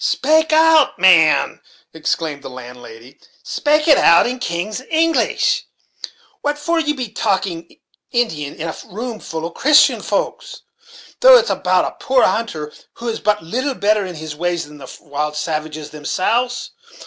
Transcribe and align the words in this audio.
"Spake 0.03 0.47
it 0.51 0.53
out, 0.53 0.97
man," 0.97 1.61
exclaimed 1.93 2.41
the 2.41 2.49
landlady; 2.49 3.19
"spake 3.43 3.87
it 3.87 3.99
out 3.99 4.25
in 4.25 4.39
king's 4.39 4.81
English; 4.89 5.65
what 6.41 6.57
for 6.57 6.79
should 6.79 6.87
ye 6.87 6.93
be 6.95 7.09
talking 7.09 7.77
Indian 8.11 8.55
in 8.55 8.67
a 8.67 8.75
room 8.89 9.19
full 9.19 9.45
of 9.45 9.53
Christian 9.53 10.01
folks, 10.01 10.63
though 11.19 11.37
it 11.37 11.43
is 11.45 11.49
about 11.51 11.85
a 11.85 12.03
poor 12.03 12.23
hunter, 12.25 12.73
who 12.93 13.09
is 13.09 13.19
but 13.19 13.43
little 13.43 13.75
better 13.75 14.03
in 14.03 14.15
his 14.15 14.35
ways 14.35 14.65
than 14.65 14.79
the 14.79 14.91
wild 15.01 15.35
savages 15.35 15.91
themselves? 15.91 16.71